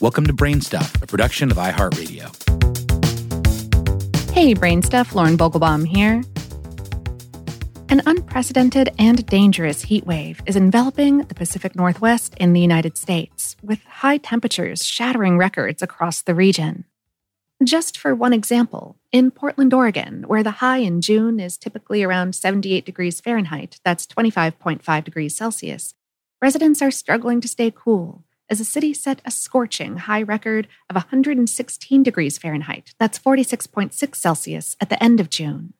Welcome 0.00 0.26
to 0.28 0.32
Brainstuff, 0.32 1.02
a 1.02 1.06
production 1.06 1.50
of 1.50 1.58
iHeartRadio. 1.58 2.24
Hey, 4.30 4.54
Brainstuff, 4.54 5.14
Lauren 5.14 5.36
Vogelbaum 5.36 5.86
here. 5.86 6.22
An 7.90 8.00
unprecedented 8.06 8.94
and 8.98 9.26
dangerous 9.26 9.82
heat 9.82 10.06
wave 10.06 10.40
is 10.46 10.56
enveloping 10.56 11.18
the 11.18 11.34
Pacific 11.34 11.76
Northwest 11.76 12.34
in 12.38 12.54
the 12.54 12.62
United 12.62 12.96
States, 12.96 13.56
with 13.62 13.84
high 13.84 14.16
temperatures 14.16 14.86
shattering 14.86 15.36
records 15.36 15.82
across 15.82 16.22
the 16.22 16.34
region. 16.34 16.86
Just 17.62 17.98
for 17.98 18.14
one 18.14 18.32
example, 18.32 18.96
in 19.12 19.30
Portland, 19.30 19.74
Oregon, 19.74 20.24
where 20.26 20.42
the 20.42 20.62
high 20.62 20.78
in 20.78 21.02
June 21.02 21.38
is 21.38 21.58
typically 21.58 22.02
around 22.02 22.34
78 22.34 22.86
degrees 22.86 23.20
Fahrenheit, 23.20 23.78
that's 23.84 24.06
25.5 24.06 25.04
degrees 25.04 25.36
Celsius, 25.36 25.92
residents 26.40 26.80
are 26.80 26.90
struggling 26.90 27.42
to 27.42 27.48
stay 27.48 27.70
cool 27.70 28.24
as 28.50 28.58
the 28.58 28.64
city 28.64 28.92
set 28.92 29.22
a 29.24 29.30
scorching 29.30 29.96
high 29.96 30.22
record 30.22 30.66
of 30.90 30.96
116 30.96 32.02
degrees 32.02 32.36
Fahrenheit, 32.36 32.92
that's 32.98 33.18
46.6 33.18 34.14
Celsius, 34.16 34.76
at 34.80 34.90
the 34.90 35.02
end 35.02 35.20
of 35.20 35.30
June. 35.30 35.72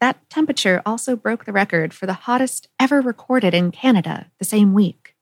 That 0.00 0.28
temperature 0.30 0.80
also 0.86 1.16
broke 1.16 1.44
the 1.44 1.52
record 1.52 1.92
for 1.92 2.06
the 2.06 2.14
hottest 2.14 2.68
ever 2.80 3.00
recorded 3.00 3.52
in 3.52 3.70
Canada 3.70 4.30
the 4.38 4.44
same 4.44 4.72
week. 4.72 5.14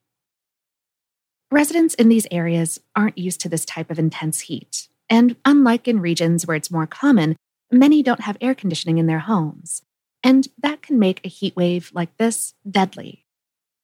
Residents 1.51 1.95
in 1.95 2.09
these 2.09 2.27
areas 2.31 2.79
aren't 2.95 3.19
used 3.19 3.41
to 3.41 3.49
this 3.49 3.65
type 3.65 3.91
of 3.91 3.99
intense 3.99 4.41
heat, 4.41 4.89
and 5.09 5.37
unlike 5.45 5.89
in 5.89 6.01
regions 6.01 6.47
where 6.47 6.57
it's 6.57 6.71
more 6.71 6.87
common, 6.87 7.37
many 7.73 8.03
don't 8.03 8.21
have 8.21 8.37
air 8.41 8.55
conditioning 8.55 8.99
in 8.99 9.07
their 9.07 9.21
homes. 9.21 9.83
And 10.23 10.49
that 10.59 10.83
can 10.83 10.99
make 10.99 11.21
a 11.25 11.29
heat 11.29 11.57
wave 11.57 11.91
like 11.95 12.17
this 12.17 12.55
deadly. 12.69 13.26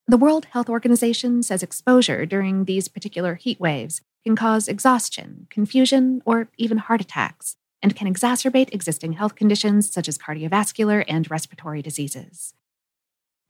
The 0.09 0.17
World 0.17 0.47
Health 0.47 0.69
Organization 0.69 1.43
says 1.45 1.63
exposure 1.63 2.27
during 2.27 2.65
these 2.65 2.89
particular 2.89 3.37
heat 3.37 3.61
waves 3.61 4.01
can 4.25 4.35
cause 4.35 4.67
exhaustion, 4.67 5.47
confusion, 5.49 6.23
or 6.25 6.49
even 6.57 6.79
heart 6.79 7.01
attacks, 7.01 7.57
and 7.81 7.95
can 7.95 8.13
exacerbate 8.13 8.73
existing 8.73 9.13
health 9.13 9.37
conditions 9.37 9.93
such 9.93 10.09
as 10.09 10.19
cardiovascular 10.19 11.05
and 11.07 11.31
respiratory 11.31 11.83
diseases. 11.83 12.55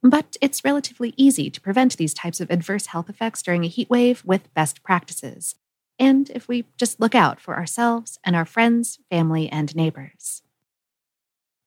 But 0.02 0.36
it's 0.40 0.64
relatively 0.64 1.14
easy 1.16 1.48
to 1.50 1.60
prevent 1.60 1.96
these 1.96 2.14
types 2.14 2.40
of 2.40 2.50
adverse 2.50 2.86
health 2.86 3.08
effects 3.08 3.42
during 3.42 3.64
a 3.64 3.68
heat 3.68 3.88
wave 3.88 4.22
with 4.24 4.52
best 4.52 4.82
practices, 4.82 5.54
and 5.98 6.28
if 6.30 6.48
we 6.48 6.66
just 6.76 7.00
look 7.00 7.14
out 7.14 7.40
for 7.40 7.56
ourselves 7.56 8.18
and 8.24 8.36
our 8.36 8.44
friends, 8.44 8.98
family, 9.10 9.48
and 9.48 9.74
neighbors. 9.74 10.42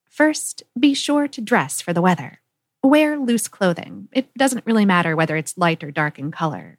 First, 0.04 0.64
be 0.80 0.94
sure 0.94 1.28
to 1.28 1.42
dress 1.42 1.82
for 1.82 1.92
the 1.92 2.02
weather. 2.02 2.40
Wear 2.86 3.18
loose 3.18 3.48
clothing. 3.48 4.10
It 4.12 4.32
doesn't 4.38 4.68
really 4.68 4.86
matter 4.86 5.16
whether 5.16 5.36
it's 5.36 5.58
light 5.58 5.84
or 5.84 5.90
dark 5.90 6.20
in 6.20 6.30
color. 6.30 6.78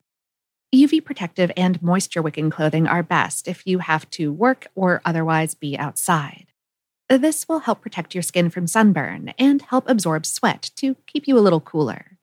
UV 0.72 1.04
protective 1.04 1.50
and 1.56 1.82
moisture 1.82 2.22
wicking 2.22 2.48
clothing 2.48 2.86
are 2.86 3.02
best 3.02 3.48
if 3.48 3.66
you 3.66 3.80
have 3.80 4.08
to 4.10 4.32
work 4.32 4.68
or 4.76 5.02
otherwise 5.04 5.56
be 5.56 5.76
outside. 5.76 6.46
This 7.08 7.48
will 7.48 7.58
help 7.58 7.80
protect 7.80 8.14
your 8.14 8.22
skin 8.22 8.50
from 8.50 8.68
sunburn 8.68 9.34
and 9.36 9.62
help 9.62 9.90
absorb 9.90 10.26
sweat 10.26 10.70
to 10.76 10.94
keep 11.08 11.26
you 11.26 11.36
a 11.36 11.42
little 11.42 11.60
cooler. 11.60 12.18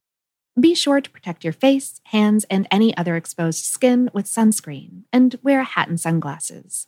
Be 0.58 0.76
sure 0.76 1.02
to 1.02 1.10
protect 1.10 1.44
your 1.44 1.52
face, 1.52 2.00
hands, 2.06 2.46
and 2.50 2.66
any 2.72 2.96
other 2.96 3.18
exposed 3.18 3.66
skin 3.66 4.10
with 4.14 4.28
sunscreen, 4.28 5.04
and 5.12 5.38
wear 5.44 5.60
a 5.60 5.66
hat 5.66 5.90
and 5.90 6.00
sunglasses. 6.00 6.88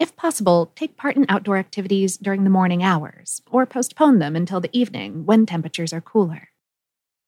If 0.00 0.16
possible, 0.16 0.72
take 0.74 0.96
part 0.96 1.16
in 1.16 1.26
outdoor 1.28 1.56
activities 1.56 2.16
during 2.16 2.44
the 2.44 2.50
morning 2.50 2.82
hours, 2.82 3.40
or 3.50 3.64
postpone 3.64 4.18
them 4.18 4.34
until 4.34 4.60
the 4.60 4.76
evening 4.76 5.24
when 5.24 5.46
temperatures 5.46 5.92
are 5.92 6.00
cooler. 6.00 6.48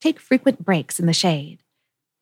Take 0.00 0.18
frequent 0.18 0.64
breaks 0.64 0.98
in 0.98 1.06
the 1.06 1.12
shade. 1.12 1.62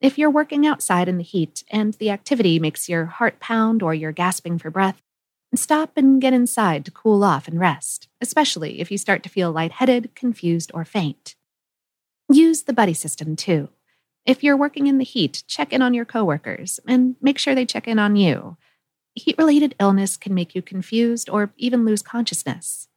If 0.00 0.18
you're 0.18 0.30
working 0.30 0.66
outside 0.66 1.08
in 1.08 1.16
the 1.16 1.24
heat 1.24 1.64
and 1.70 1.94
the 1.94 2.10
activity 2.10 2.58
makes 2.58 2.90
your 2.90 3.06
heart 3.06 3.40
pound 3.40 3.82
or 3.82 3.94
you're 3.94 4.12
gasping 4.12 4.58
for 4.58 4.70
breath, 4.70 5.00
stop 5.54 5.92
and 5.96 6.20
get 6.20 6.34
inside 6.34 6.84
to 6.84 6.90
cool 6.90 7.24
off 7.24 7.48
and 7.48 7.58
rest, 7.58 8.08
especially 8.20 8.80
if 8.80 8.90
you 8.90 8.98
start 8.98 9.22
to 9.22 9.28
feel 9.30 9.50
lightheaded, 9.50 10.14
confused, 10.14 10.70
or 10.74 10.84
faint. 10.84 11.36
Use 12.30 12.64
the 12.64 12.72
buddy 12.72 12.94
system 12.94 13.34
too. 13.34 13.70
If 14.26 14.42
you're 14.42 14.56
working 14.56 14.88
in 14.88 14.98
the 14.98 15.04
heat, 15.04 15.42
check 15.46 15.72
in 15.72 15.80
on 15.80 15.94
your 15.94 16.04
coworkers 16.04 16.80
and 16.86 17.16
make 17.20 17.38
sure 17.38 17.54
they 17.54 17.66
check 17.66 17.86
in 17.88 17.98
on 17.98 18.16
you. 18.16 18.56
Heat 19.14 19.36
related 19.38 19.74
illness 19.78 20.16
can 20.16 20.34
make 20.34 20.54
you 20.54 20.62
confused 20.62 21.28
or 21.30 21.52
even 21.56 21.84
lose 21.84 22.02
consciousness. 22.02 22.88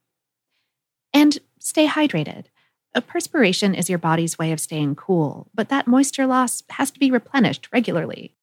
And 1.14 1.38
stay 1.58 1.86
hydrated. 1.86 2.46
A 2.94 3.00
perspiration 3.00 3.74
is 3.74 3.88
your 3.88 3.98
body's 3.98 4.38
way 4.38 4.50
of 4.50 4.60
staying 4.60 4.96
cool, 4.96 5.48
but 5.54 5.68
that 5.68 5.86
moisture 5.86 6.26
loss 6.26 6.62
has 6.70 6.90
to 6.90 6.98
be 6.98 7.10
replenished 7.10 7.68
regularly. 7.72 8.34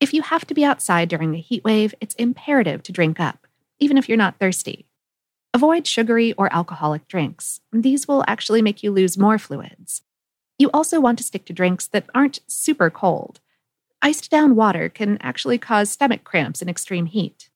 If 0.00 0.14
you 0.14 0.22
have 0.22 0.46
to 0.46 0.54
be 0.54 0.64
outside 0.64 1.08
during 1.08 1.34
a 1.34 1.38
heat 1.38 1.62
wave, 1.64 1.94
it's 2.00 2.14
imperative 2.14 2.82
to 2.84 2.92
drink 2.92 3.20
up, 3.20 3.46
even 3.78 3.98
if 3.98 4.08
you're 4.08 4.16
not 4.16 4.38
thirsty. 4.38 4.86
Avoid 5.52 5.86
sugary 5.86 6.32
or 6.32 6.50
alcoholic 6.52 7.06
drinks. 7.08 7.60
These 7.72 8.08
will 8.08 8.24
actually 8.26 8.62
make 8.62 8.82
you 8.82 8.90
lose 8.90 9.18
more 9.18 9.38
fluids. 9.38 10.02
You 10.58 10.70
also 10.72 10.98
want 10.98 11.18
to 11.18 11.24
stick 11.24 11.44
to 11.44 11.52
drinks 11.52 11.86
that 11.88 12.08
aren't 12.14 12.40
super 12.46 12.88
cold. 12.88 13.40
Iced 14.04 14.30
down 14.30 14.56
water 14.56 14.88
can 14.88 15.16
actually 15.20 15.58
cause 15.58 15.88
stomach 15.88 16.24
cramps 16.24 16.60
in 16.60 16.68
extreme 16.68 17.06
heat. 17.06 17.48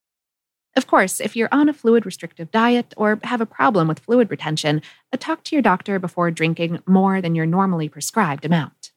Of 0.76 0.86
course, 0.86 1.20
if 1.20 1.34
you're 1.34 1.48
on 1.50 1.68
a 1.68 1.74
fluid 1.74 2.06
restrictive 2.06 2.52
diet 2.52 2.94
or 2.96 3.18
have 3.24 3.40
a 3.40 3.46
problem 3.46 3.88
with 3.88 3.98
fluid 3.98 4.30
retention, 4.30 4.80
uh, 5.12 5.16
talk 5.18 5.42
to 5.44 5.56
your 5.56 5.62
doctor 5.62 5.98
before 5.98 6.30
drinking 6.30 6.80
more 6.86 7.20
than 7.20 7.34
your 7.34 7.46
normally 7.46 7.88
prescribed 7.88 8.44
amount. 8.44 8.92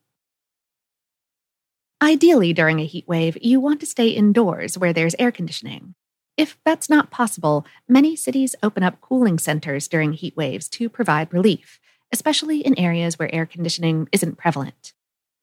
Ideally, 2.01 2.53
during 2.53 2.79
a 2.79 2.85
heat 2.85 3.07
wave, 3.07 3.37
you 3.41 3.59
want 3.59 3.79
to 3.79 3.85
stay 3.85 4.09
indoors 4.09 4.77
where 4.77 4.93
there's 4.93 5.15
air 5.17 5.31
conditioning. 5.31 5.95
If 6.37 6.57
that's 6.63 6.89
not 6.89 7.11
possible, 7.11 7.65
many 7.87 8.15
cities 8.15 8.55
open 8.61 8.83
up 8.83 9.01
cooling 9.01 9.39
centers 9.39 9.87
during 9.87 10.13
heat 10.13 10.37
waves 10.37 10.69
to 10.69 10.87
provide 10.87 11.33
relief, 11.33 11.79
especially 12.13 12.59
in 12.59 12.77
areas 12.77 13.17
where 13.17 13.33
air 13.33 13.45
conditioning 13.45 14.07
isn't 14.11 14.37
prevalent. 14.37 14.93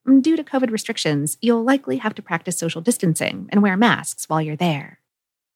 Mm, 0.07 0.21
due 0.21 0.35
to 0.35 0.43
COVID 0.43 0.71
restrictions, 0.71 1.37
you'll 1.41 1.63
likely 1.63 1.97
have 1.97 2.15
to 2.15 2.21
practice 2.21 2.57
social 2.57 2.81
distancing 2.81 3.47
and 3.51 3.61
wear 3.61 3.77
masks 3.77 4.29
while 4.29 4.41
you're 4.41 4.55
there. 4.55 4.99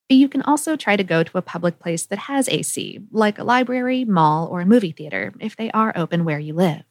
You 0.09 0.27
can 0.27 0.41
also 0.41 0.75
try 0.75 0.97
to 0.97 1.03
go 1.05 1.23
to 1.23 1.37
a 1.37 1.41
public 1.41 1.79
place 1.79 2.05
that 2.05 2.19
has 2.19 2.49
AC, 2.49 2.99
like 3.11 3.39
a 3.39 3.45
library, 3.45 4.03
mall, 4.03 4.47
or 4.47 4.59
a 4.59 4.65
movie 4.65 4.91
theater, 4.91 5.33
if 5.39 5.55
they 5.55 5.71
are 5.71 5.93
open 5.95 6.25
where 6.25 6.39
you 6.39 6.53
live. 6.53 6.83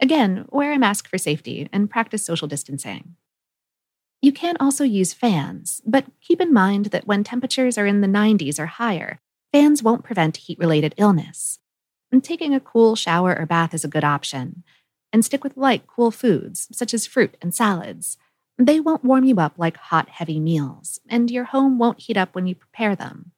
Again, 0.00 0.44
wear 0.50 0.72
a 0.72 0.78
mask 0.78 1.08
for 1.08 1.16
safety 1.16 1.68
and 1.72 1.90
practice 1.90 2.24
social 2.24 2.48
distancing. 2.48 3.16
You 4.20 4.32
can 4.32 4.56
also 4.60 4.84
use 4.84 5.14
fans, 5.14 5.80
but 5.86 6.04
keep 6.20 6.40
in 6.40 6.52
mind 6.52 6.86
that 6.86 7.06
when 7.06 7.24
temperatures 7.24 7.78
are 7.78 7.86
in 7.86 8.02
the 8.02 8.06
90s 8.06 8.58
or 8.58 8.66
higher, 8.66 9.20
fans 9.52 9.82
won't 9.82 10.04
prevent 10.04 10.36
heat 10.36 10.58
related 10.58 10.94
illness. 10.98 11.58
And 12.12 12.22
taking 12.22 12.54
a 12.54 12.60
cool 12.60 12.96
shower 12.96 13.38
or 13.38 13.46
bath 13.46 13.72
is 13.72 13.84
a 13.84 13.88
good 13.88 14.04
option. 14.04 14.64
And 15.12 15.24
stick 15.24 15.42
with 15.42 15.56
light, 15.56 15.86
cool 15.86 16.10
foods, 16.10 16.68
such 16.72 16.94
as 16.94 17.06
fruit 17.06 17.36
and 17.42 17.54
salads. 17.54 18.16
They 18.58 18.78
won't 18.78 19.04
warm 19.04 19.24
you 19.24 19.36
up 19.40 19.54
like 19.56 19.76
hot, 19.76 20.08
heavy 20.08 20.38
meals, 20.38 21.00
and 21.08 21.30
your 21.30 21.44
home 21.44 21.78
won't 21.78 22.00
heat 22.00 22.16
up 22.16 22.34
when 22.34 22.46
you 22.46 22.54
prepare 22.54 22.94
them. 22.94 23.32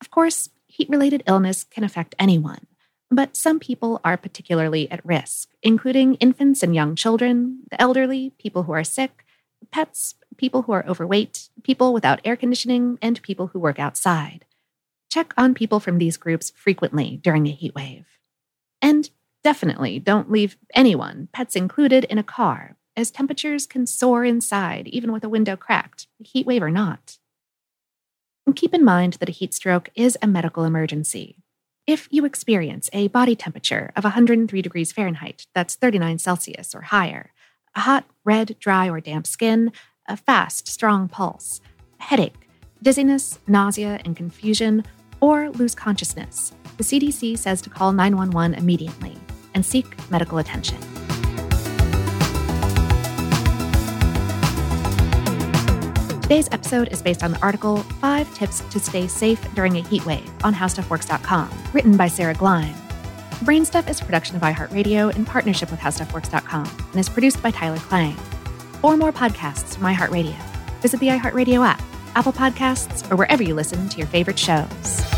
Of 0.00 0.10
course, 0.10 0.50
heat 0.66 0.88
related 0.88 1.22
illness 1.26 1.64
can 1.64 1.82
affect 1.82 2.14
anyone, 2.18 2.66
but 3.10 3.36
some 3.36 3.58
people 3.58 4.00
are 4.04 4.16
particularly 4.16 4.90
at 4.90 5.04
risk, 5.04 5.48
including 5.62 6.14
infants 6.16 6.62
and 6.62 6.74
young 6.74 6.94
children, 6.94 7.64
the 7.70 7.80
elderly, 7.80 8.32
people 8.38 8.64
who 8.64 8.72
are 8.72 8.84
sick, 8.84 9.24
pets, 9.72 10.14
people 10.36 10.62
who 10.62 10.72
are 10.72 10.86
overweight, 10.86 11.48
people 11.62 11.92
without 11.92 12.20
air 12.24 12.36
conditioning, 12.36 12.98
and 13.02 13.22
people 13.22 13.48
who 13.48 13.58
work 13.58 13.78
outside. 13.78 14.44
Check 15.10 15.34
on 15.36 15.54
people 15.54 15.80
from 15.80 15.98
these 15.98 16.16
groups 16.16 16.52
frequently 16.54 17.18
during 17.22 17.46
a 17.46 17.50
heat 17.50 17.74
wave. 17.74 18.06
And 18.80 19.10
definitely 19.42 19.98
don't 19.98 20.30
leave 20.30 20.56
anyone, 20.74 21.28
pets 21.32 21.56
included, 21.56 22.04
in 22.04 22.18
a 22.18 22.22
car, 22.22 22.76
as 22.96 23.10
temperatures 23.10 23.66
can 23.66 23.86
soar 23.86 24.24
inside 24.24 24.88
even 24.88 25.12
with 25.12 25.24
a 25.24 25.28
window 25.28 25.56
cracked, 25.56 26.06
A 26.20 26.24
heat 26.24 26.46
wave 26.46 26.62
or 26.62 26.70
not. 26.70 27.18
And 28.46 28.56
keep 28.56 28.74
in 28.74 28.84
mind 28.84 29.14
that 29.14 29.28
a 29.28 29.32
heat 29.32 29.54
stroke 29.54 29.90
is 29.94 30.18
a 30.20 30.26
medical 30.26 30.64
emergency. 30.64 31.36
If 31.86 32.08
you 32.10 32.24
experience 32.24 32.90
a 32.92 33.08
body 33.08 33.34
temperature 33.34 33.90
of 33.96 34.04
103 34.04 34.62
degrees 34.62 34.92
Fahrenheit, 34.92 35.46
that's 35.54 35.76
39 35.76 36.18
Celsius 36.18 36.74
or 36.74 36.82
higher, 36.82 37.32
a 37.74 37.80
hot, 37.80 38.04
red, 38.24 38.56
dry, 38.58 38.88
or 38.88 39.00
damp 39.00 39.26
skin, 39.26 39.72
a 40.08 40.16
fast, 40.16 40.68
strong 40.68 41.08
pulse, 41.08 41.60
headache, 41.98 42.48
dizziness, 42.82 43.38
nausea, 43.46 44.00
and 44.04 44.16
confusion, 44.16 44.84
or 45.20 45.50
lose 45.50 45.74
consciousness, 45.74 46.52
the 46.76 46.84
CDC 46.84 47.36
says 47.38 47.60
to 47.62 47.70
call 47.70 47.92
911 47.92 48.54
immediately 48.54 49.16
and 49.60 49.66
seek 49.66 50.10
medical 50.10 50.38
attention. 50.38 50.78
Today's 56.22 56.48
episode 56.50 56.88
is 56.88 57.02
based 57.02 57.22
on 57.22 57.32
the 57.32 57.38
article 57.42 57.78
Five 58.00 58.32
Tips 58.34 58.60
to 58.70 58.80
Stay 58.80 59.06
Safe 59.06 59.54
During 59.54 59.76
a 59.76 59.82
Heat 59.82 60.06
Wave 60.06 60.32
on 60.44 60.54
HowStuffWorks.com, 60.54 61.50
written 61.74 61.96
by 61.98 62.08
Sarah 62.08 62.34
Gleim. 62.34 62.72
Brainstuff 63.44 63.90
is 63.90 64.00
a 64.00 64.04
production 64.04 64.36
of 64.36 64.42
iHeartRadio 64.42 65.14
in 65.14 65.26
partnership 65.26 65.70
with 65.70 65.80
HowStuffWorks.com 65.80 66.70
and 66.92 66.96
is 67.00 67.08
produced 67.10 67.42
by 67.42 67.50
Tyler 67.50 67.78
Klang. 67.80 68.14
For 68.80 68.96
more 68.96 69.12
podcasts 69.12 69.74
from 69.74 69.84
iHeartRadio, 69.84 70.40
visit 70.80 71.00
the 71.00 71.08
iHeartRadio 71.08 71.66
app, 71.66 71.82
Apple 72.14 72.32
Podcasts, 72.32 73.10
or 73.10 73.16
wherever 73.16 73.42
you 73.42 73.54
listen 73.54 73.90
to 73.90 73.98
your 73.98 74.06
favorite 74.06 74.38
shows. 74.38 75.09